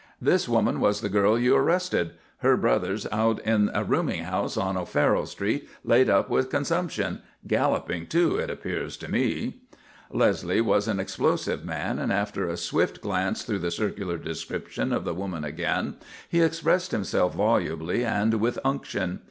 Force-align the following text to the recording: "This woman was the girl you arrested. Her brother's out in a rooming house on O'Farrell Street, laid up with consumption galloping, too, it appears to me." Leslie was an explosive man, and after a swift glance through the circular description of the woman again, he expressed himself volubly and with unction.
"This 0.19 0.49
woman 0.49 0.79
was 0.79 1.01
the 1.01 1.09
girl 1.09 1.37
you 1.37 1.55
arrested. 1.55 2.13
Her 2.37 2.57
brother's 2.57 3.05
out 3.11 3.37
in 3.41 3.69
a 3.71 3.83
rooming 3.83 4.23
house 4.23 4.57
on 4.57 4.75
O'Farrell 4.75 5.27
Street, 5.27 5.69
laid 5.83 6.09
up 6.09 6.27
with 6.27 6.49
consumption 6.49 7.21
galloping, 7.45 8.07
too, 8.07 8.35
it 8.37 8.49
appears 8.49 8.97
to 8.97 9.07
me." 9.11 9.57
Leslie 10.09 10.59
was 10.59 10.87
an 10.87 10.99
explosive 10.99 11.63
man, 11.63 11.99
and 11.99 12.11
after 12.11 12.47
a 12.49 12.57
swift 12.57 12.99
glance 12.99 13.43
through 13.43 13.59
the 13.59 13.69
circular 13.69 14.17
description 14.17 14.91
of 14.91 15.03
the 15.05 15.13
woman 15.13 15.43
again, 15.43 15.97
he 16.27 16.41
expressed 16.41 16.89
himself 16.89 17.35
volubly 17.35 18.03
and 18.03 18.33
with 18.41 18.57
unction. 18.65 19.19